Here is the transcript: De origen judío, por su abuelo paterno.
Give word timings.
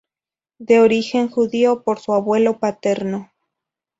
De 0.57 0.79
origen 0.79 1.29
judío, 1.29 1.83
por 1.83 1.99
su 1.99 2.15
abuelo 2.15 2.57
paterno. 2.57 3.31